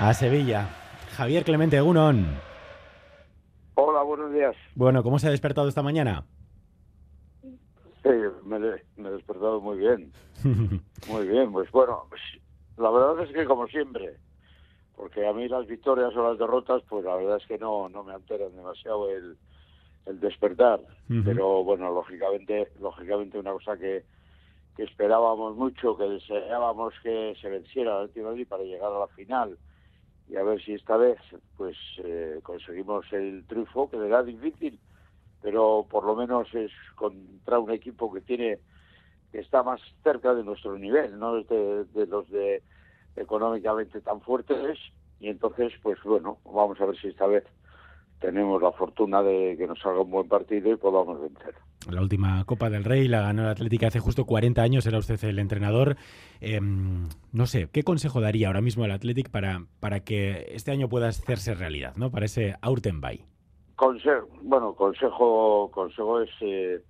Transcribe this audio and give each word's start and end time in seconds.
A 0.00 0.14
Sevilla. 0.14 0.68
Javier 1.16 1.42
Clemente 1.42 1.80
Gunón. 1.80 2.24
Hola, 3.74 4.02
buenos 4.02 4.32
días. 4.32 4.54
Bueno, 4.76 5.02
¿cómo 5.02 5.18
se 5.18 5.26
ha 5.26 5.30
despertado 5.30 5.66
esta 5.66 5.82
mañana? 5.82 6.24
Sí, 7.42 8.10
me, 8.44 8.60
me 8.60 9.08
he 9.08 9.12
despertado 9.12 9.60
muy 9.60 9.78
bien. 9.78 10.12
muy 11.08 11.26
bien, 11.26 11.50
pues 11.50 11.68
bueno, 11.72 12.04
pues, 12.08 12.20
la 12.76 12.90
verdad 12.90 13.24
es 13.24 13.32
que 13.34 13.44
como 13.44 13.66
siempre, 13.66 14.14
porque 14.94 15.26
a 15.26 15.32
mí 15.32 15.48
las 15.48 15.66
victorias 15.66 16.14
o 16.14 16.28
las 16.28 16.38
derrotas, 16.38 16.80
pues 16.88 17.04
la 17.04 17.16
verdad 17.16 17.38
es 17.38 17.46
que 17.48 17.58
no, 17.58 17.88
no 17.88 18.04
me 18.04 18.14
alteran 18.14 18.54
demasiado 18.54 19.10
el, 19.10 19.36
el 20.06 20.20
despertar. 20.20 20.80
Pero 21.24 21.64
bueno, 21.64 21.92
lógicamente, 21.92 22.70
lógicamente 22.78 23.36
una 23.36 23.50
cosa 23.50 23.76
que, 23.76 24.04
que 24.76 24.84
esperábamos 24.84 25.56
mucho, 25.56 25.96
que 25.96 26.04
deseábamos 26.04 26.94
que 27.02 27.34
se 27.40 27.48
venciera 27.48 28.02
el 28.02 28.22
Madrid 28.22 28.46
para 28.46 28.62
llegar 28.62 28.92
a 28.92 29.00
la 29.00 29.08
final 29.08 29.58
y 30.28 30.36
a 30.36 30.42
ver 30.42 30.62
si 30.62 30.74
esta 30.74 30.96
vez 30.96 31.18
pues 31.56 31.76
eh, 32.04 32.40
conseguimos 32.42 33.06
el 33.12 33.44
triunfo, 33.46 33.88
que 33.88 33.96
será 33.96 34.22
difícil, 34.22 34.78
pero 35.40 35.86
por 35.88 36.04
lo 36.04 36.14
menos 36.14 36.52
es 36.54 36.70
contra 36.94 37.58
un 37.58 37.70
equipo 37.70 38.12
que 38.12 38.20
tiene 38.20 38.58
que 39.32 39.40
está 39.40 39.62
más 39.62 39.80
cerca 40.02 40.34
de 40.34 40.42
nuestro 40.42 40.78
nivel, 40.78 41.18
no 41.18 41.34
de, 41.34 41.84
de 41.84 42.06
los 42.06 42.28
de 42.30 42.62
económicamente 43.16 44.00
tan 44.00 44.20
fuertes 44.20 44.78
y 45.20 45.28
entonces 45.28 45.72
pues 45.82 45.98
bueno, 46.02 46.38
vamos 46.44 46.80
a 46.80 46.86
ver 46.86 46.96
si 46.98 47.08
esta 47.08 47.26
vez 47.26 47.44
tenemos 48.20 48.60
la 48.60 48.72
fortuna 48.72 49.22
de 49.22 49.56
que 49.56 49.66
nos 49.66 49.78
salga 49.80 50.00
un 50.00 50.10
buen 50.10 50.28
partido 50.28 50.72
y 50.72 50.76
podamos 50.76 51.20
vencer. 51.20 51.54
La 51.90 52.00
última 52.00 52.44
Copa 52.44 52.68
del 52.68 52.84
Rey 52.84 53.06
la 53.08 53.22
ganó 53.22 53.42
el 53.42 53.48
Atlético 53.48 53.86
hace 53.86 54.00
justo 54.00 54.24
40 54.24 54.60
años, 54.60 54.86
era 54.86 54.98
usted 54.98 55.22
el 55.24 55.38
entrenador. 55.38 55.96
Em, 56.40 57.08
no 57.32 57.46
sé, 57.46 57.68
¿qué 57.72 57.82
consejo 57.82 58.20
daría 58.20 58.48
ahora 58.48 58.60
mismo 58.60 58.84
al 58.84 58.90
Atlético 58.90 59.30
para, 59.30 59.62
para 59.80 60.00
que 60.00 60.46
este 60.50 60.72
año 60.72 60.88
pueda 60.88 61.08
hacerse 61.08 61.54
realidad, 61.54 61.94
¿no? 61.96 62.10
para 62.10 62.26
ese 62.26 62.56
Aurtenbay? 62.60 63.24
Consejo, 63.76 64.28
bueno, 64.42 64.74
consejo, 64.74 65.70
consejo 65.72 66.20
es... 66.20 66.30
Eh, 66.40 66.82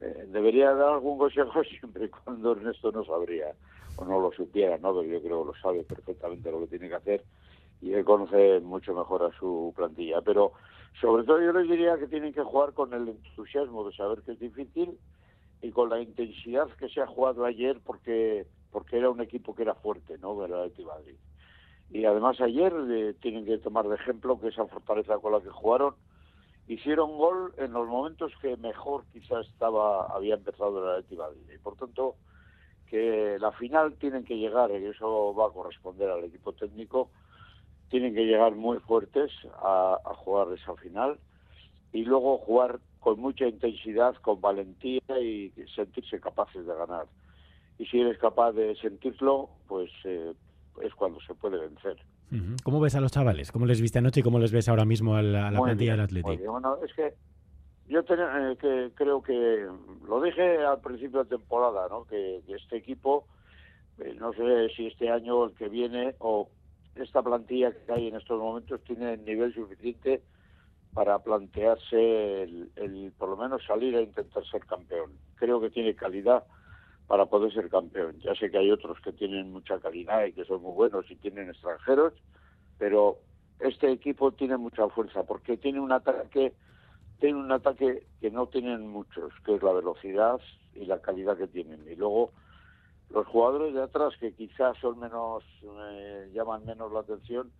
eh, 0.00 0.26
debería 0.28 0.74
dar 0.74 0.94
algún 0.94 1.18
consejo 1.18 1.62
siempre 1.78 2.06
y 2.06 2.08
cuando 2.08 2.52
Ernesto 2.52 2.90
no 2.90 3.04
sabría 3.04 3.54
o 3.96 4.04
no 4.04 4.18
lo 4.18 4.32
supiera, 4.32 4.76
¿no? 4.78 4.92
Pero 4.94 5.04
yo 5.04 5.22
creo 5.22 5.42
que 5.42 5.52
lo 5.52 5.54
sabe 5.60 5.84
perfectamente 5.84 6.50
lo 6.50 6.60
que 6.60 6.66
tiene 6.66 6.88
que 6.88 6.94
hacer 6.96 7.24
y 7.84 7.92
él 7.92 8.04
conoce 8.04 8.60
mucho 8.60 8.94
mejor 8.94 9.24
a 9.24 9.38
su 9.38 9.74
plantilla. 9.76 10.22
Pero 10.22 10.52
sobre 11.00 11.24
todo 11.24 11.42
yo 11.42 11.52
les 11.52 11.68
diría 11.68 11.98
que 11.98 12.06
tienen 12.06 12.32
que 12.32 12.42
jugar 12.42 12.72
con 12.72 12.94
el 12.94 13.08
entusiasmo 13.08 13.84
de 13.86 13.94
saber 13.94 14.22
que 14.22 14.32
es 14.32 14.40
difícil 14.40 14.98
y 15.60 15.70
con 15.70 15.90
la 15.90 16.00
intensidad 16.00 16.68
que 16.78 16.88
se 16.88 17.02
ha 17.02 17.06
jugado 17.06 17.44
ayer 17.44 17.78
porque 17.84 18.46
porque 18.72 18.96
era 18.98 19.10
un 19.10 19.20
equipo 19.20 19.54
que 19.54 19.62
era 19.62 19.74
fuerte, 19.74 20.18
¿no? 20.18 20.44
El 20.44 20.50
Madrid. 20.50 21.16
Y 21.90 22.06
además 22.06 22.40
ayer 22.40 22.72
eh, 22.90 23.14
tienen 23.20 23.44
que 23.44 23.58
tomar 23.58 23.86
de 23.86 23.94
ejemplo 23.94 24.40
que 24.40 24.48
esa 24.48 24.66
fortaleza 24.66 25.18
con 25.18 25.32
la 25.32 25.40
que 25.40 25.50
jugaron 25.50 25.94
hicieron 26.66 27.18
gol 27.18 27.54
en 27.58 27.72
los 27.72 27.86
momentos 27.86 28.32
que 28.40 28.56
mejor 28.56 29.04
quizás 29.12 29.46
estaba 29.46 30.06
había 30.06 30.34
empezado 30.34 30.82
el 30.82 30.98
Atleti 30.98 31.16
Madrid. 31.16 31.54
Y 31.54 31.58
por 31.58 31.76
tanto 31.76 32.16
que 32.88 33.36
la 33.38 33.52
final 33.52 33.92
tienen 33.94 34.24
que 34.24 34.38
llegar 34.38 34.70
y 34.70 34.86
eso 34.86 35.34
va 35.34 35.48
a 35.48 35.52
corresponder 35.52 36.10
al 36.10 36.24
equipo 36.24 36.52
técnico 36.54 37.10
tienen 37.90 38.14
que 38.14 38.24
llegar 38.24 38.54
muy 38.54 38.78
fuertes 38.78 39.30
a, 39.62 39.98
jugar 40.16 40.48
esa 40.52 40.74
final 40.76 41.18
y 41.92 42.04
luego 42.04 42.38
jugar 42.38 42.80
con 43.00 43.20
mucha 43.20 43.46
intensidad, 43.46 44.14
con 44.16 44.40
valentía 44.40 45.02
y 45.20 45.52
sentirse 45.74 46.20
capaces 46.20 46.66
de 46.66 46.74
ganar. 46.74 47.06
Y 47.78 47.86
si 47.86 48.00
eres 48.00 48.18
capaz 48.18 48.52
de 48.52 48.74
sentirlo, 48.76 49.50
pues 49.68 49.90
eh, 50.04 50.32
es 50.82 50.94
cuando 50.94 51.20
se 51.20 51.34
puede 51.34 51.58
vencer. 51.58 51.96
¿Cómo 52.64 52.80
ves 52.80 52.96
a 52.96 53.00
los 53.00 53.12
chavales? 53.12 53.52
¿Cómo 53.52 53.66
les 53.66 53.80
viste 53.80 53.98
anoche 53.98 54.20
y 54.20 54.22
cómo 54.22 54.38
les 54.38 54.50
ves 54.50 54.68
ahora 54.68 54.84
mismo 54.84 55.14
a 55.14 55.22
la, 55.22 55.50
plantilla 55.50 55.92
del 55.92 56.00
Atlético? 56.00 56.52
Bueno, 56.52 56.78
es 56.84 56.92
que 56.94 57.14
yo 57.86 58.00
eh, 58.00 58.56
que 58.60 58.90
creo 58.94 59.22
que 59.22 59.68
lo 60.08 60.20
dije 60.20 60.58
al 60.64 60.80
principio 60.80 61.22
de 61.22 61.36
temporada, 61.36 61.86
¿no? 61.88 62.04
que, 62.04 62.42
este 62.48 62.76
equipo, 62.76 63.26
eh, 63.98 64.16
no 64.18 64.32
sé 64.32 64.68
si 64.74 64.86
este 64.86 65.10
año 65.10 65.36
o 65.36 65.46
el 65.46 65.54
que 65.54 65.68
viene, 65.68 66.14
o 66.18 66.48
esta 66.96 67.22
plantilla 67.22 67.72
que 67.72 67.92
hay 67.92 68.08
en 68.08 68.16
estos 68.16 68.40
momentos 68.40 68.82
tiene 68.84 69.14
el 69.14 69.24
nivel 69.24 69.54
suficiente 69.54 70.22
para 70.92 71.18
plantearse 71.18 72.42
el, 72.42 73.12
por 73.18 73.30
lo 73.30 73.36
menos 73.36 73.64
salir 73.66 73.96
a 73.96 74.02
intentar 74.02 74.44
ser 74.46 74.64
campeón. 74.64 75.12
Creo 75.34 75.60
que 75.60 75.70
tiene 75.70 75.94
calidad 75.94 76.44
para 77.08 77.26
poder 77.26 77.52
ser 77.52 77.68
campeón. 77.68 78.18
Ya 78.20 78.34
sé 78.34 78.50
que 78.50 78.58
hay 78.58 78.70
otros 78.70 78.98
que 79.00 79.12
tienen 79.12 79.52
mucha 79.52 79.78
calidad 79.80 80.24
y 80.24 80.32
que 80.32 80.44
son 80.44 80.62
muy 80.62 80.72
buenos 80.72 81.10
y 81.10 81.16
tienen 81.16 81.50
extranjeros, 81.50 82.14
pero 82.78 83.18
este 83.58 83.90
equipo 83.90 84.32
tiene 84.32 84.56
mucha 84.56 84.88
fuerza 84.88 85.24
porque 85.24 85.56
tiene 85.56 85.80
un 85.80 85.92
ataque 85.92 86.54
tiene 87.20 87.38
un 87.38 87.52
ataque 87.52 88.06
que 88.20 88.30
no 88.30 88.46
tienen 88.48 88.88
muchos, 88.88 89.32
que 89.44 89.54
es 89.54 89.62
la 89.62 89.72
velocidad 89.72 90.40
y 90.74 90.84
la 90.84 91.00
calidad 91.00 91.36
que 91.36 91.46
tienen. 91.46 91.84
Y 91.90 91.94
luego 91.94 92.32
los 93.14 93.26
jugadores 93.28 93.72
de 93.72 93.82
atrás 93.82 94.12
que 94.18 94.32
quizás 94.32 94.76
son 94.78 94.98
menos 94.98 95.44
eh, 95.62 96.30
llaman 96.34 96.64
menos 96.64 96.92
la 96.92 97.00
atención 97.00 97.50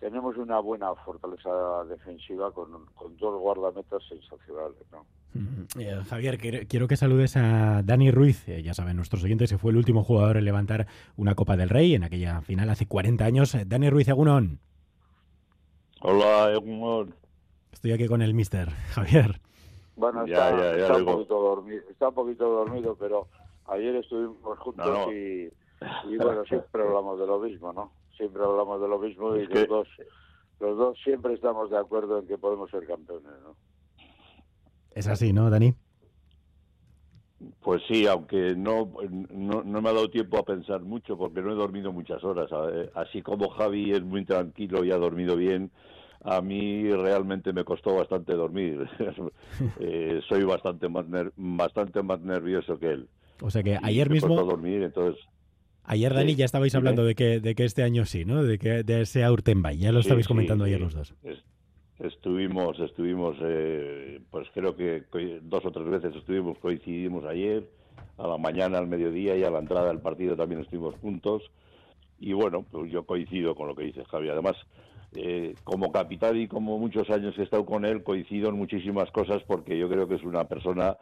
tenemos 0.00 0.36
una 0.36 0.60
buena 0.60 0.94
fortaleza 0.94 1.84
defensiva 1.84 2.50
con, 2.52 2.70
dos 3.18 3.40
guardametas 3.40 4.02
sensacionales 4.08 4.80
¿no? 4.90 5.04
Eh, 5.78 6.00
Javier, 6.08 6.38
quiero 6.38 6.88
que 6.88 6.96
saludes 6.96 7.36
a 7.36 7.82
Dani 7.84 8.10
Ruiz. 8.10 8.48
Eh, 8.48 8.62
ya 8.62 8.74
saben, 8.74 8.96
nuestros 8.96 9.22
oyentes, 9.22 9.50
se 9.50 9.58
fue 9.58 9.70
el 9.70 9.76
último 9.76 10.02
jugador 10.02 10.38
en 10.38 10.44
levantar 10.44 10.86
una 11.16 11.34
Copa 11.34 11.56
del 11.56 11.68
Rey 11.68 11.94
en 11.94 12.02
aquella 12.02 12.40
final 12.40 12.70
hace 12.70 12.86
40 12.86 13.24
años. 13.24 13.56
Dani 13.66 13.90
Ruiz, 13.90 14.08
Egunon. 14.08 14.58
Hola, 16.00 16.50
Egunon. 16.52 17.14
Estoy 17.72 17.92
aquí 17.92 18.06
con 18.06 18.22
el 18.22 18.34
mister, 18.34 18.70
Javier. 18.94 19.40
Bueno, 19.96 20.24
está, 20.24 20.96
un 20.96 21.04
poquito 21.04 21.40
dormido, 21.40 21.82
está 21.90 22.08
un 22.08 22.14
poquito 22.14 22.48
dormido, 22.48 22.96
pero 22.98 23.28
ayer 23.68 23.96
estuvimos 23.96 24.58
juntos 24.58 25.12
Y, 25.12 26.16
bueno, 26.16 26.44
siempre 26.44 26.82
hablamos 26.82 27.18
de 27.18 27.26
lo 27.26 27.38
mismo, 27.38 27.72
¿no? 27.72 27.92
Siempre 28.16 28.42
hablamos 28.42 28.80
de 28.80 28.88
lo 28.88 28.98
mismo 28.98 29.36
y 29.36 29.46
los 29.46 29.68
dos 29.68 29.88
los 30.60 30.76
dos 30.76 30.98
siempre 31.04 31.34
estamos 31.34 31.70
de 31.70 31.78
acuerdo 31.78 32.18
en 32.18 32.26
que 32.26 32.36
podemos 32.36 32.68
ser 32.70 32.84
campeones, 32.86 33.30
¿no? 33.44 33.54
Es 34.92 35.06
así, 35.06 35.32
¿no, 35.32 35.48
Dani? 35.50 35.72
Pues 37.60 37.82
sí, 37.86 38.06
aunque 38.08 38.56
no, 38.56 38.90
no, 39.30 39.62
no, 39.62 39.80
me 39.80 39.88
ha 39.88 39.92
dado 39.92 40.10
tiempo 40.10 40.38
a 40.38 40.44
pensar 40.44 40.80
mucho 40.80 41.16
porque 41.16 41.40
no 41.40 41.52
he 41.52 41.54
dormido 41.54 41.92
muchas 41.92 42.24
horas. 42.24 42.50
Así 42.94 43.22
como 43.22 43.50
Javi 43.50 43.92
es 43.92 44.02
muy 44.02 44.24
tranquilo 44.24 44.84
y 44.84 44.90
ha 44.90 44.96
dormido 44.96 45.36
bien, 45.36 45.70
a 46.24 46.40
mí 46.40 46.90
realmente 46.90 47.52
me 47.52 47.64
costó 47.64 47.94
bastante 47.94 48.34
dormir. 48.34 48.88
Eh, 49.80 50.20
soy 50.28 50.44
bastante 50.44 50.88
más, 50.88 51.04
bastante 51.36 52.02
más 52.02 52.20
nervioso 52.20 52.78
que 52.78 52.90
él. 52.90 53.08
O 53.40 53.50
sea 53.50 53.62
que 53.62 53.78
ayer 53.82 54.10
mismo... 54.10 54.34
dormir, 54.42 54.82
entonces... 54.82 55.22
Ayer, 55.84 56.12
Dani, 56.12 56.34
ya 56.34 56.44
estabais 56.44 56.74
hablando 56.74 57.02
de 57.02 57.14
que, 57.14 57.40
de 57.40 57.54
que 57.54 57.64
este 57.64 57.82
año 57.82 58.04
sí, 58.04 58.26
¿no? 58.26 58.42
De 58.42 58.58
que 58.58 58.82
de 58.82 59.00
ese 59.00 59.24
Aurtenbay. 59.24 59.78
Ya 59.78 59.90
lo 59.90 60.00
estabais 60.00 60.28
comentando 60.28 60.64
ayer 60.64 60.78
los 60.78 60.92
dos. 60.92 61.14
Estuvimos, 61.98 62.78
estuvimos, 62.78 63.36
eh, 63.40 64.20
pues 64.30 64.48
creo 64.52 64.76
que 64.76 65.04
dos 65.42 65.64
o 65.64 65.72
tres 65.72 65.88
veces 65.88 66.14
estuvimos, 66.14 66.58
coincidimos 66.58 67.24
ayer, 67.24 67.66
a 68.18 68.26
la 68.26 68.36
mañana, 68.36 68.78
al 68.78 68.86
mediodía 68.86 69.36
y 69.36 69.44
a 69.44 69.50
la 69.50 69.60
entrada 69.60 69.88
del 69.88 70.00
partido 70.00 70.36
también 70.36 70.60
estuvimos 70.60 70.94
juntos. 70.96 71.42
Y 72.18 72.32
bueno, 72.32 72.66
pues 72.70 72.90
yo 72.90 73.04
coincido 73.04 73.54
con 73.54 73.68
lo 73.68 73.74
que 73.74 73.84
dice 73.84 74.04
Javi. 74.04 74.28
Además, 74.28 74.56
eh, 75.14 75.54
como 75.64 75.92
capitán 75.92 76.36
y 76.36 76.48
como 76.48 76.78
muchos 76.78 77.08
años 77.10 77.38
he 77.38 77.42
estado 77.42 77.64
con 77.64 77.84
él, 77.84 78.02
coincido 78.02 78.48
en 78.48 78.56
muchísimas 78.56 79.10
cosas 79.10 79.42
porque 79.46 79.78
yo 79.78 79.88
creo 79.88 80.08
que 80.08 80.16
es 80.16 80.22
una 80.22 80.44
persona 80.44 80.96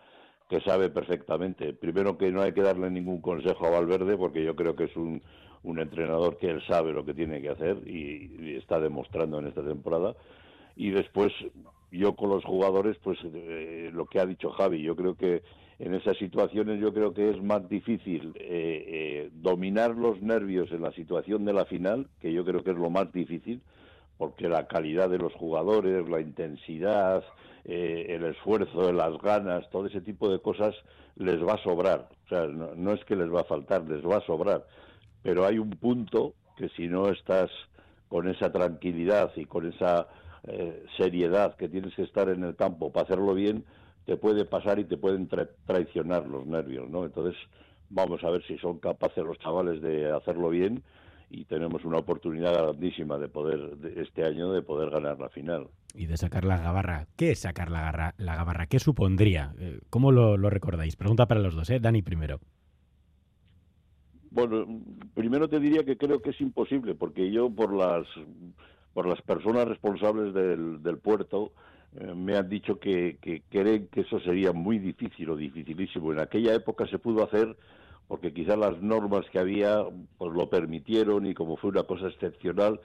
que 0.48 0.60
sabe 0.60 0.90
perfectamente. 0.90 1.72
Primero 1.72 2.16
que 2.16 2.30
no 2.30 2.42
hay 2.42 2.52
que 2.52 2.62
darle 2.62 2.90
ningún 2.90 3.20
consejo 3.20 3.66
a 3.66 3.70
Valverde 3.70 4.16
porque 4.16 4.44
yo 4.44 4.54
creo 4.54 4.76
que 4.76 4.84
es 4.84 4.96
un, 4.96 5.22
un 5.66 5.80
entrenador 5.80 6.38
que 6.38 6.48
él 6.48 6.62
sabe 6.66 6.92
lo 6.92 7.04
que 7.04 7.14
tiene 7.14 7.42
que 7.42 7.50
hacer 7.50 7.78
y, 7.86 8.56
está 8.56 8.80
demostrando 8.80 9.38
en 9.38 9.48
esta 9.48 9.62
temporada. 9.62 10.14
Y 10.76 10.90
después 10.90 11.32
yo 11.90 12.14
con 12.14 12.30
los 12.30 12.44
jugadores, 12.44 12.96
pues 13.02 13.18
eh, 13.24 13.90
lo 13.92 14.06
que 14.06 14.20
ha 14.20 14.26
dicho 14.26 14.50
Javi, 14.50 14.82
yo 14.82 14.96
creo 14.96 15.16
que 15.16 15.42
en 15.78 15.94
esas 15.94 16.16
situaciones 16.16 16.80
yo 16.80 16.92
creo 16.94 17.12
que 17.12 17.30
es 17.30 17.42
más 17.42 17.68
difícil 17.68 18.32
eh, 18.36 18.84
eh, 18.86 19.30
dominar 19.34 19.96
los 19.96 20.22
nervios 20.22 20.70
en 20.72 20.82
la 20.82 20.92
situación 20.92 21.44
de 21.44 21.52
la 21.52 21.64
final, 21.64 22.08
que 22.20 22.32
yo 22.32 22.44
creo 22.44 22.62
que 22.62 22.70
es 22.70 22.76
lo 22.76 22.90
más 22.90 23.12
difícil, 23.12 23.60
porque 24.18 24.48
la 24.48 24.66
calidad 24.66 25.10
de 25.10 25.18
los 25.18 25.32
jugadores, 25.34 26.08
la 26.08 26.20
intensidad, 26.20 27.22
eh, 27.64 28.06
el 28.10 28.24
esfuerzo, 28.24 28.92
las 28.92 29.18
ganas, 29.18 29.68
todo 29.70 29.86
ese 29.86 30.00
tipo 30.00 30.30
de 30.30 30.40
cosas 30.40 30.74
les 31.16 31.42
va 31.42 31.54
a 31.54 31.62
sobrar. 31.62 32.08
O 32.24 32.28
sea, 32.28 32.46
no, 32.46 32.92
es 32.92 33.04
que 33.04 33.16
les 33.16 33.32
va 33.32 33.40
a 33.42 33.44
faltar, 33.44 33.82
les 33.88 34.04
va 34.04 34.18
a 34.18 34.26
sobrar. 34.26 34.66
Pero 35.22 35.44
hay 35.44 35.58
un 35.58 35.70
punto 35.70 36.34
que 36.56 36.68
si 36.70 36.88
no 36.88 37.08
estás 37.08 37.50
con 38.08 38.28
esa 38.28 38.52
tranquilidad 38.52 39.32
y 39.36 39.44
con 39.44 39.66
esa 39.66 40.08
eh, 40.44 40.84
seriedad 40.96 41.56
que 41.56 41.68
tienes 41.68 41.94
que 41.94 42.02
estar 42.02 42.28
en 42.28 42.44
el 42.44 42.56
campo 42.56 42.92
para 42.92 43.04
hacerlo 43.04 43.34
bien, 43.34 43.64
te 44.06 44.16
puede 44.16 44.44
pasar 44.44 44.78
y 44.78 44.84
te 44.84 44.96
pueden 44.96 45.28
traicionar 45.66 46.26
los 46.26 46.46
nervios, 46.46 46.88
¿no? 46.88 47.04
Entonces, 47.04 47.36
vamos 47.90 48.22
a 48.22 48.30
ver 48.30 48.44
si 48.46 48.56
son 48.58 48.78
capaces 48.78 49.24
los 49.24 49.38
chavales 49.40 49.82
de 49.82 50.12
hacerlo 50.12 50.50
bien 50.50 50.82
y 51.30 51.44
tenemos 51.44 51.84
una 51.84 51.98
oportunidad 51.98 52.52
grandísima 52.52 53.18
de 53.18 53.28
poder 53.28 53.76
este 53.96 54.24
año 54.24 54.52
de 54.52 54.62
poder 54.62 54.90
ganar 54.90 55.18
la 55.18 55.28
final 55.28 55.68
y 55.96 56.06
de 56.06 56.16
sacar 56.16 56.44
la 56.44 56.58
gabarra. 56.58 57.06
¿Qué 57.16 57.30
es 57.32 57.40
sacar 57.40 57.70
la, 57.70 57.80
garra, 57.80 58.14
la 58.18 58.36
gabarra? 58.36 58.66
¿Qué 58.66 58.78
supondría? 58.78 59.54
Eh, 59.58 59.80
¿Cómo 59.90 60.12
lo, 60.12 60.36
lo, 60.36 60.50
recordáis? 60.50 60.94
Pregunta 60.96 61.26
para 61.26 61.40
los 61.40 61.54
dos, 61.54 61.70
¿eh? 61.70 61.80
Dani 61.80 62.02
primero. 62.02 62.40
Bueno, 64.30 64.66
primero 65.14 65.48
te 65.48 65.58
diría 65.58 65.84
que 65.84 65.96
creo 65.96 66.20
que 66.20 66.30
es 66.30 66.40
imposible, 66.40 66.94
porque 66.94 67.32
yo 67.32 67.48
por 67.50 67.74
las 67.74 68.06
por 68.92 69.06
las 69.06 69.20
personas 69.22 69.68
responsables 69.68 70.32
del, 70.32 70.82
del 70.82 70.98
puerto 70.98 71.52
eh, 71.98 72.14
me 72.14 72.36
han 72.36 72.48
dicho 72.48 72.78
que, 72.78 73.18
que 73.20 73.42
creen 73.50 73.88
que 73.88 74.02
eso 74.02 74.20
sería 74.20 74.52
muy 74.52 74.78
difícil 74.78 75.30
o 75.30 75.36
dificilísimo. 75.36 76.12
En 76.12 76.20
aquella 76.20 76.54
época 76.54 76.86
se 76.86 76.98
pudo 76.98 77.24
hacer 77.24 77.56
porque 78.08 78.32
quizás 78.32 78.58
las 78.58 78.80
normas 78.82 79.26
que 79.30 79.38
había 79.38 79.84
pues 80.18 80.32
lo 80.32 80.48
permitieron 80.48 81.26
y 81.26 81.34
como 81.34 81.56
fue 81.56 81.70
una 81.70 81.82
cosa 81.82 82.08
excepcional, 82.08 82.80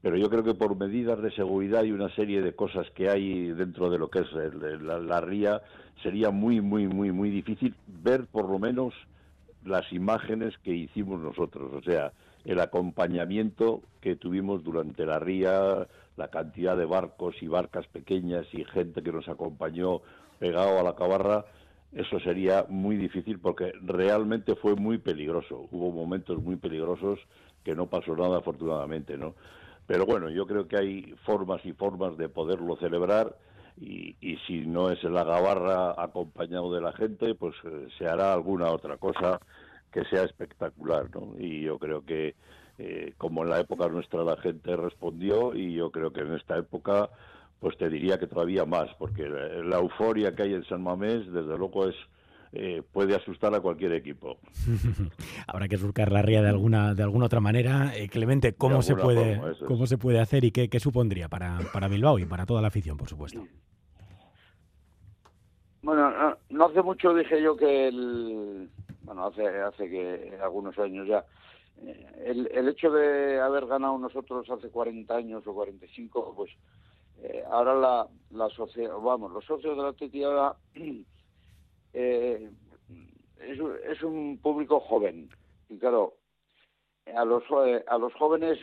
pero 0.00 0.16
yo 0.16 0.28
creo 0.30 0.42
que 0.42 0.54
por 0.54 0.76
medidas 0.76 1.22
de 1.22 1.30
seguridad 1.30 1.84
y 1.84 1.92
una 1.92 2.12
serie 2.14 2.42
de 2.42 2.54
cosas 2.54 2.90
que 2.90 3.08
hay 3.08 3.48
dentro 3.52 3.90
de 3.90 3.98
lo 3.98 4.08
que 4.08 4.20
es 4.20 4.32
la, 4.32 4.98
la, 4.98 5.20
ría, 5.20 5.62
sería 6.02 6.30
muy, 6.30 6.60
muy, 6.60 6.88
muy, 6.88 7.12
muy 7.12 7.30
difícil 7.30 7.74
ver 7.86 8.26
por 8.26 8.48
lo 8.48 8.58
menos 8.58 8.94
las 9.64 9.92
imágenes 9.92 10.58
que 10.64 10.74
hicimos 10.74 11.20
nosotros, 11.20 11.72
o 11.72 11.82
sea, 11.82 12.12
el 12.44 12.58
acompañamiento 12.58 13.82
que 14.00 14.16
tuvimos 14.16 14.64
durante 14.64 15.06
la 15.06 15.20
ría, 15.20 15.86
la 16.16 16.28
cantidad 16.28 16.76
de 16.76 16.84
barcos 16.84 17.36
y 17.40 17.46
barcas 17.46 17.86
pequeñas 17.86 18.46
y 18.52 18.64
gente 18.64 19.02
que 19.02 19.12
nos 19.12 19.28
acompañó 19.28 20.00
pegado 20.40 20.80
a 20.80 20.82
la 20.82 20.96
cabarra, 20.96 21.44
eso 21.92 22.18
sería 22.20 22.64
muy 22.68 22.96
difícil 22.96 23.38
porque 23.38 23.72
realmente 23.82 24.54
fue 24.56 24.74
muy 24.74 24.98
peligroso. 24.98 25.68
Hubo 25.70 25.90
momentos 25.90 26.42
muy 26.42 26.56
peligrosos 26.56 27.18
que 27.64 27.74
no 27.74 27.86
pasó 27.86 28.16
nada 28.16 28.38
afortunadamente, 28.38 29.16
¿no? 29.16 29.34
Pero 29.86 30.06
bueno, 30.06 30.30
yo 30.30 30.46
creo 30.46 30.68
que 30.68 30.78
hay 30.78 31.14
formas 31.24 31.64
y 31.64 31.72
formas 31.72 32.16
de 32.16 32.28
poderlo 32.28 32.76
celebrar 32.76 33.36
y, 33.80 34.16
y 34.20 34.36
si 34.46 34.66
no 34.66 34.90
es 34.90 35.02
la 35.04 35.24
gabarra 35.24 35.94
acompañado 36.02 36.72
de 36.72 36.80
la 36.80 36.92
gente, 36.92 37.34
pues 37.34 37.54
eh, 37.64 37.88
se 37.98 38.06
hará 38.06 38.32
alguna 38.32 38.70
otra 38.70 38.96
cosa 38.96 39.40
que 39.90 40.04
sea 40.04 40.22
espectacular, 40.22 41.10
¿no? 41.14 41.34
Y 41.38 41.62
yo 41.62 41.78
creo 41.78 42.04
que 42.04 42.34
eh, 42.78 43.12
como 43.18 43.42
en 43.42 43.50
la 43.50 43.60
época 43.60 43.88
nuestra 43.88 44.24
la 44.24 44.36
gente 44.38 44.74
respondió 44.76 45.54
y 45.54 45.74
yo 45.74 45.90
creo 45.90 46.12
que 46.12 46.20
en 46.20 46.34
esta 46.34 46.56
época 46.56 47.10
pues 47.62 47.78
te 47.78 47.88
diría 47.88 48.18
que 48.18 48.26
todavía 48.26 48.66
más, 48.66 48.90
porque 48.98 49.22
la, 49.22 49.78
euforia 49.78 50.34
que 50.34 50.42
hay 50.42 50.54
en 50.54 50.64
San 50.64 50.82
Mamés 50.82 51.32
desde 51.32 51.56
luego 51.56 51.88
es 51.88 51.94
eh, 52.54 52.82
puede 52.92 53.14
asustar 53.14 53.54
a 53.54 53.60
cualquier 53.60 53.92
equipo. 53.92 54.36
Habrá 55.46 55.68
que 55.68 55.78
surcar 55.78 56.10
la 56.10 56.22
ría 56.22 56.42
de 56.42 56.48
alguna 56.48 56.92
de 56.92 57.04
alguna 57.04 57.26
otra 57.26 57.38
manera. 57.38 57.96
Eh, 57.96 58.08
Clemente, 58.08 58.54
¿cómo 58.54 58.82
se 58.82 58.96
puede 58.96 59.40
cómo 59.64 59.86
se 59.86 59.96
puede 59.96 60.18
hacer 60.18 60.44
y 60.44 60.50
qué, 60.50 60.68
qué 60.68 60.80
supondría 60.80 61.28
para, 61.28 61.60
para 61.72 61.86
Bilbao 61.86 62.18
y 62.18 62.26
para 62.26 62.46
toda 62.46 62.60
la 62.60 62.66
afición, 62.66 62.96
por 62.96 63.08
supuesto? 63.08 63.46
Bueno, 65.82 66.36
no, 66.50 66.66
hace 66.66 66.82
mucho 66.82 67.14
dije 67.14 67.40
yo 67.40 67.56
que 67.56 67.86
el, 67.86 68.68
bueno, 69.04 69.26
hace 69.26 69.46
hace 69.46 69.88
que 69.88 70.36
algunos 70.42 70.76
años 70.80 71.06
ya 71.06 71.24
eh, 71.80 72.06
el, 72.26 72.50
el 72.52 72.68
hecho 72.68 72.90
de 72.90 73.40
haber 73.40 73.66
ganado 73.66 73.96
nosotros 73.98 74.50
hace 74.50 74.68
40 74.68 75.14
años 75.14 75.46
o 75.46 75.54
45, 75.54 76.34
pues 76.36 76.50
eh, 77.22 77.44
ahora 77.50 77.74
la, 77.74 78.08
la 78.30 78.48
sociedad, 78.50 78.94
vamos, 78.96 79.32
los 79.32 79.44
socios 79.44 79.76
de 79.76 79.82
la 79.82 79.88
Atleti 79.90 80.22
ahora 80.22 80.56
eh, 81.92 82.50
es, 83.40 83.58
es, 83.90 84.02
un 84.02 84.38
público 84.38 84.80
joven 84.80 85.28
y 85.68 85.78
claro, 85.78 86.14
a 87.14 87.24
los 87.24 87.42
a 87.86 87.98
los 87.98 88.14
jóvenes 88.14 88.58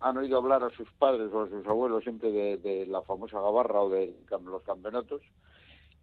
han 0.00 0.16
oído 0.16 0.38
hablar 0.38 0.62
a 0.62 0.70
sus 0.70 0.90
padres 0.92 1.32
o 1.32 1.42
a 1.42 1.48
sus 1.48 1.66
abuelos 1.66 2.02
siempre 2.02 2.30
de, 2.30 2.86
la 2.86 3.02
famosa 3.02 3.40
gabarra 3.40 3.80
o 3.80 3.90
de 3.90 4.14
los 4.44 4.62
campeonatos 4.62 5.22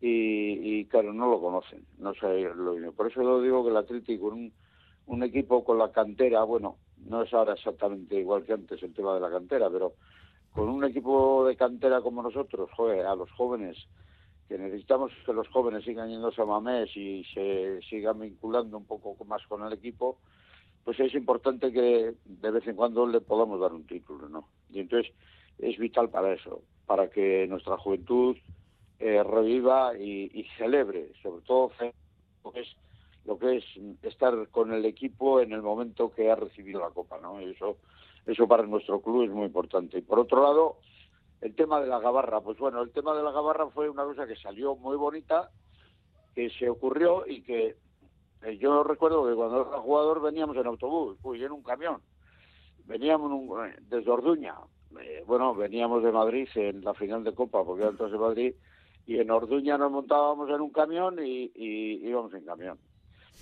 y, 0.01 0.79
y, 0.79 0.85
claro, 0.85 1.13
no 1.13 1.29
lo 1.29 1.39
conocen, 1.39 1.85
no 1.97 2.13
sé 2.15 2.41
lo. 2.55 2.91
Por 2.91 3.09
eso 3.09 3.21
lo 3.21 3.41
digo 3.41 3.63
que 3.63 3.69
el 3.69 3.77
Atlético, 3.77 4.27
un, 4.27 4.51
un 5.05 5.23
equipo 5.23 5.63
con 5.63 5.77
la 5.77 5.91
cantera, 5.91 6.43
bueno, 6.43 6.77
no 7.05 7.21
es 7.21 7.33
ahora 7.33 7.53
exactamente 7.53 8.19
igual 8.19 8.43
que 8.43 8.53
antes 8.53 8.81
el 8.83 8.93
tema 8.93 9.13
de 9.13 9.21
la 9.21 9.29
cantera, 9.29 9.69
pero 9.69 9.93
con 10.53 10.69
un 10.69 10.83
equipo 10.85 11.45
de 11.45 11.55
cantera 11.55 12.01
como 12.01 12.21
nosotros, 12.21 12.69
joder, 12.75 13.05
a 13.05 13.15
los 13.15 13.31
jóvenes, 13.31 13.77
que 14.47 14.57
necesitamos 14.57 15.11
que 15.25 15.33
los 15.33 15.47
jóvenes 15.49 15.83
sigan 15.83 16.09
yendo 16.09 16.31
a 16.35 16.45
Mamés 16.45 16.95
y 16.95 17.23
se 17.33 17.81
sigan 17.89 18.19
vinculando 18.19 18.77
un 18.77 18.85
poco 18.85 19.23
más 19.25 19.45
con 19.47 19.65
el 19.65 19.73
equipo, 19.73 20.17
pues 20.83 20.99
es 20.99 21.13
importante 21.15 21.71
que 21.71 22.13
de 22.25 22.51
vez 22.51 22.67
en 22.67 22.75
cuando 22.75 23.07
le 23.07 23.21
podamos 23.21 23.59
dar 23.59 23.73
un 23.73 23.85
título, 23.87 24.27
¿no? 24.29 24.47
Y 24.69 24.79
entonces 24.79 25.13
es 25.59 25.77
vital 25.77 26.09
para 26.09 26.33
eso, 26.33 26.61
para 26.85 27.09
que 27.09 27.47
nuestra 27.47 27.77
juventud 27.77 28.35
eh, 28.99 29.23
reviva 29.23 29.97
y, 29.97 30.29
y, 30.33 30.45
celebre, 30.57 31.11
sobre 31.21 31.41
todo 31.43 31.71
lo 32.43 32.51
que, 32.51 32.61
es, 32.61 32.75
lo 33.25 33.39
que 33.39 33.57
es 33.57 33.65
estar 34.03 34.47
con 34.49 34.73
el 34.73 34.85
equipo 34.85 35.39
en 35.39 35.53
el 35.53 35.61
momento 35.61 36.11
que 36.11 36.29
ha 36.29 36.35
recibido 36.35 36.81
la 36.81 36.89
copa, 36.89 37.17
¿no? 37.21 37.41
Y 37.41 37.51
eso, 37.51 37.77
eso 38.25 38.47
para 38.47 38.63
nuestro 38.63 39.01
club 39.01 39.23
es 39.23 39.31
muy 39.31 39.45
importante. 39.45 39.97
Y 39.97 40.01
por 40.01 40.19
otro 40.19 40.41
lado, 40.41 40.77
el 41.41 41.55
tema 41.55 41.81
de 41.81 41.87
la 41.87 41.99
gabarra, 41.99 42.41
pues 42.41 42.57
bueno, 42.57 42.81
el 42.81 42.91
tema 42.91 43.13
de 43.13 43.23
la 43.23 43.31
gabarra 43.31 43.67
fue 43.67 43.89
una 43.89 44.03
cosa 44.05 44.25
que 44.25 44.35
salió 44.35 44.75
muy 44.75 44.95
bonita, 44.95 45.51
que 46.33 46.49
se 46.49 46.69
ocurrió 46.69 47.27
y 47.27 47.41
que 47.41 47.75
eh, 48.43 48.57
yo 48.57 48.83
recuerdo 48.83 49.27
que 49.27 49.35
cuando 49.35 49.61
era 49.61 49.79
jugador 49.79 50.21
veníamos 50.21 50.55
en 50.57 50.67
autobús, 50.67 51.17
uy, 51.23 51.43
en 51.43 51.51
un 51.51 51.61
camión, 51.61 52.01
veníamos 52.85 53.31
un, 53.31 53.65
eh, 53.65 53.75
desde 53.81 54.09
Orduña, 54.09 54.55
eh, 55.01 55.23
bueno, 55.27 55.53
veníamos 55.53 56.03
de 56.03 56.11
Madrid 56.11 56.47
en 56.55 56.81
la 56.81 56.93
final 56.93 57.23
de 57.23 57.33
Copa, 57.33 57.63
porque 57.63 57.83
antes 57.83 58.11
de 58.11 58.17
Madrid, 58.17 58.55
y 59.05 59.19
en 59.19 59.29
Orduña 59.29 59.77
nos 59.77 59.91
montábamos 59.91 60.49
en 60.49 60.61
un 60.61 60.71
camión 60.71 61.19
y, 61.19 61.51
y 61.55 62.07
íbamos 62.07 62.33
en 62.33 62.45
camión. 62.45 62.79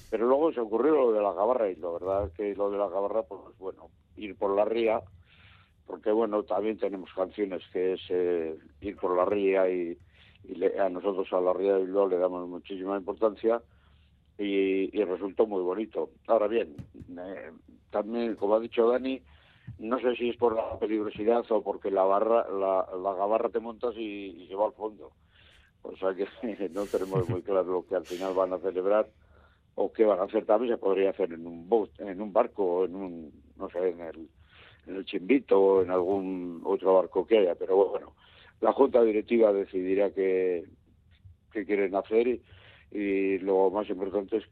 Pero 0.10 0.28
luego 0.28 0.52
se 0.52 0.60
ocurrió 0.60 0.96
lo 0.96 1.12
de 1.14 1.22
la 1.22 1.34
gabarra 1.34 1.70
y 1.70 1.76
la 1.76 1.90
verdad 1.92 2.26
es 2.28 2.34
que 2.34 2.56
lo 2.56 2.70
de 2.70 2.78
la 2.78 2.90
gabarra, 2.90 3.24
pues 3.24 3.58
bueno, 3.60 3.90
ir 4.18 4.36
por 4.36 4.56
la 4.56 4.66
ría, 4.66 5.02
porque 5.86 6.12
bueno, 6.12 6.44
también 6.44 6.78
tenemos 6.78 7.10
canciones 7.14 7.62
que 7.72 7.94
es 7.94 8.02
eh, 8.10 8.58
ir 8.82 8.96
por 8.98 9.16
la 9.16 9.26
ría 9.26 9.70
y, 9.70 9.98
y 10.44 10.56
le, 10.56 10.80
a 10.80 10.90
nosotros 10.90 11.28
a 11.34 11.42
la 11.42 11.54
ría 11.54 11.74
de 11.74 11.86
Bilbao 11.86 12.08
le 12.08 12.18
damos 12.18 12.48
muchísima 12.48 12.98
importancia 12.98 13.62
y, 14.38 14.98
y 14.98 15.04
resultó 15.04 15.46
muy 15.46 15.62
bonito. 15.62 16.12
Ahora 16.28 16.48
bien, 16.48 16.76
eh, 17.18 17.52
también, 17.90 18.36
como 18.36 18.56
ha 18.56 18.60
dicho 18.60 18.88
Dani, 18.88 19.22
no 19.80 20.00
sé 20.00 20.16
si 20.16 20.30
es 20.30 20.38
por 20.38 20.56
la 20.56 20.78
peligrosidad 20.80 21.44
o 21.50 21.62
porque 21.62 21.92
la 21.92 22.04
barra, 22.04 22.48
la, 22.50 22.88
la 22.98 23.14
gabarra 23.14 23.50
te 23.50 23.60
montas 23.60 23.96
y, 23.96 24.44
y 24.44 24.48
se 24.48 24.56
va 24.56 24.66
al 24.66 24.74
fondo. 24.74 25.12
O 25.84 25.96
sea 25.98 26.14
que 26.14 26.28
no 26.70 26.86
tenemos 26.86 27.28
muy 27.28 27.42
claro 27.42 27.72
lo 27.72 27.86
que 27.86 27.96
al 27.96 28.06
final 28.06 28.34
van 28.34 28.54
a 28.54 28.60
celebrar 28.60 29.08
o 29.76 29.92
qué 29.92 30.06
van 30.06 30.20
a 30.20 30.24
hacer 30.24 30.46
también 30.46 30.74
se 30.74 30.78
podría 30.78 31.12
hacer 31.12 31.32
en 31.34 31.48
un 31.48 31.68
boat, 31.68 31.90
en 32.00 32.22
un 32.22 32.34
barco, 32.34 32.86
en 32.86 32.96
un, 32.96 33.41
no 33.58 33.70
sé, 33.70 33.90
en 33.90 34.02
el, 34.02 34.30
en 34.88 34.96
el 34.96 35.06
Chimbito 35.06 35.60
o 35.60 35.82
en 35.84 35.92
algún 35.92 36.62
otro 36.64 36.96
barco 36.96 37.26
que 37.26 37.40
haya, 37.40 37.56
pero 37.56 37.76
bueno, 37.76 38.14
la 38.60 38.74
Junta 38.74 39.02
Directiva 39.02 39.54
decidirá 39.54 40.12
qué, 40.12 40.66
qué 41.52 41.66
quieren 41.66 41.96
hacer 41.96 42.28
y, 42.28 42.42
y 42.92 43.40
lo 43.40 43.70
más 43.70 43.90
importante 43.90 44.38
es 44.38 44.44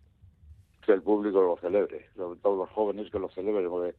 que 0.85 0.93
el 0.93 1.01
público 1.01 1.41
lo 1.41 1.57
celebre, 1.57 2.07
sobre 2.15 2.39
todo 2.39 2.57
los 2.57 2.69
jóvenes 2.69 3.11
que 3.11 3.19
lo 3.19 3.29
celebren, 3.29 3.69
porque 3.69 3.95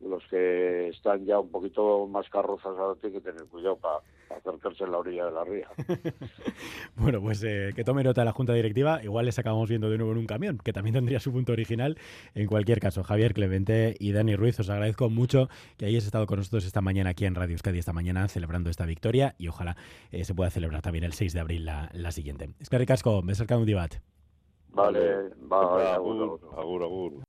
los 0.00 0.26
que 0.26 0.88
están 0.88 1.24
ya 1.24 1.38
un 1.38 1.50
poquito 1.50 2.06
más 2.06 2.28
carrozas 2.28 2.76
ahora 2.76 3.00
tienen 3.00 3.20
que 3.20 3.30
tener 3.30 3.46
cuidado 3.46 3.76
para 3.76 4.00
acercarse 4.30 4.84
a 4.84 4.86
la 4.86 4.98
orilla 4.98 5.26
de 5.26 5.32
la 5.32 5.44
ría. 5.44 5.68
bueno, 6.96 7.20
pues 7.20 7.42
eh, 7.44 7.72
que 7.74 7.84
tome 7.84 8.04
nota 8.04 8.24
la 8.24 8.32
Junta 8.32 8.52
Directiva. 8.52 9.02
Igual 9.02 9.26
les 9.26 9.38
acabamos 9.38 9.68
viendo 9.68 9.90
de 9.90 9.98
nuevo 9.98 10.12
en 10.12 10.18
un 10.18 10.26
camión, 10.26 10.58
que 10.58 10.72
también 10.72 10.94
tendría 10.94 11.20
su 11.20 11.32
punto 11.32 11.52
original. 11.52 11.98
En 12.34 12.46
cualquier 12.46 12.80
caso, 12.80 13.02
Javier 13.02 13.34
Clemente 13.34 13.94
y 13.98 14.12
Dani 14.12 14.36
Ruiz, 14.36 14.58
os 14.60 14.70
agradezco 14.70 15.08
mucho 15.10 15.48
que 15.76 15.86
hayáis 15.86 16.04
estado 16.04 16.26
con 16.26 16.38
nosotros 16.38 16.64
esta 16.64 16.80
mañana 16.80 17.10
aquí 17.10 17.24
en 17.24 17.34
Radio 17.34 17.52
Euskadi, 17.52 17.78
esta 17.78 17.92
mañana 17.92 18.28
celebrando 18.28 18.70
esta 18.70 18.86
victoria 18.86 19.34
y 19.38 19.48
ojalá 19.48 19.76
eh, 20.12 20.24
se 20.24 20.34
pueda 20.34 20.50
celebrar 20.50 20.82
también 20.82 21.04
el 21.04 21.12
6 21.12 21.32
de 21.32 21.40
abril 21.40 21.64
la, 21.64 21.90
la 21.92 22.10
siguiente. 22.12 22.50
Es 22.60 22.68
que 22.68 22.78
ricasco, 22.78 23.22
me 23.22 23.32
un 23.56 23.64
dibat. 23.64 23.94
Vale, 24.70 25.30
vale, 25.38 25.88
agur, 25.88 26.38
agur. 26.56 26.82
agur. 26.82 27.24